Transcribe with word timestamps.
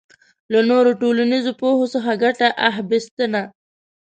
له 0.53 0.59
نورو 0.69 0.91
ټولنیزو 1.01 1.51
پوهو 1.61 1.85
څخه 1.93 2.11
ګټه 2.23 2.47
اخبستنه 2.69 3.41